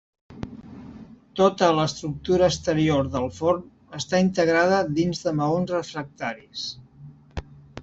Tota 1.39 1.67
l'estructura 1.79 2.47
exterior 2.53 3.11
del 3.17 3.29
forn 3.37 3.99
està 4.01 4.23
integrada 4.25 4.81
dins 4.99 5.23
de 5.27 5.37
maons 5.43 5.77
refractaris. 5.77 6.67